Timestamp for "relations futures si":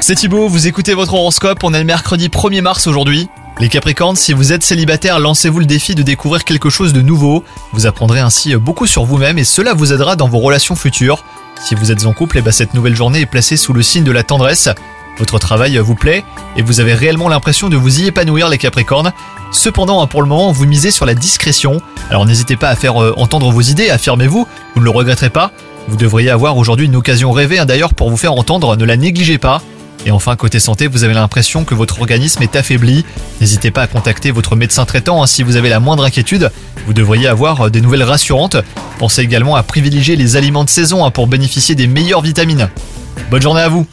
10.38-11.74